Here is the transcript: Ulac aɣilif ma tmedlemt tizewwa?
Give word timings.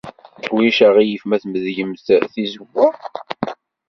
Ulac 0.55 0.79
aɣilif 0.87 1.23
ma 1.25 1.37
tmedlemt 1.41 2.05
tizewwa? 2.33 2.87